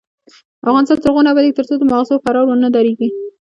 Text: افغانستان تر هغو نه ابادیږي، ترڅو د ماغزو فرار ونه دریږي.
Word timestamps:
افغانستان 0.69 0.97
تر 1.01 1.09
هغو 1.11 1.25
نه 1.25 1.29
ابادیږي، 1.31 1.57
ترڅو 1.57 1.73
د 1.77 1.83
ماغزو 1.91 2.15
فرار 2.23 2.45
ونه 2.47 2.67
دریږي. 2.75 3.09